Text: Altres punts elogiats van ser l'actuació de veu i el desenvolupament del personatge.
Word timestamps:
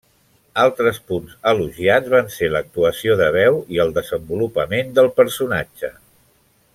Altres 0.61 0.99
punts 1.11 1.35
elogiats 1.51 2.09
van 2.15 2.31
ser 2.37 2.49
l'actuació 2.55 3.19
de 3.21 3.27
veu 3.37 3.61
i 3.77 3.81
el 3.87 3.93
desenvolupament 4.01 4.91
del 5.01 5.15
personatge. 5.23 5.93